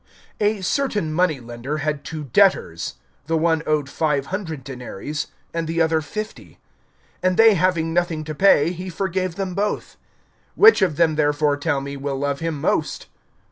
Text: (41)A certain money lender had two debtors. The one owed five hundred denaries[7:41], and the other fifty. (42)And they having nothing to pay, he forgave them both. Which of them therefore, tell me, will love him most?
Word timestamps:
(41)A 0.39 0.63
certain 0.65 1.13
money 1.13 1.39
lender 1.39 1.77
had 1.77 2.03
two 2.03 2.23
debtors. 2.23 2.95
The 3.27 3.37
one 3.37 3.61
owed 3.67 3.87
five 3.87 4.25
hundred 4.33 4.65
denaries[7:41], 4.65 5.27
and 5.53 5.67
the 5.67 5.79
other 5.79 6.01
fifty. 6.01 6.57
(42)And 7.23 7.37
they 7.37 7.53
having 7.53 7.93
nothing 7.93 8.23
to 8.23 8.33
pay, 8.33 8.71
he 8.71 8.89
forgave 8.89 9.35
them 9.35 9.53
both. 9.53 9.97
Which 10.55 10.81
of 10.81 10.95
them 10.95 11.17
therefore, 11.17 11.55
tell 11.55 11.81
me, 11.81 11.97
will 11.97 12.17
love 12.17 12.39
him 12.39 12.59
most? 12.59 13.09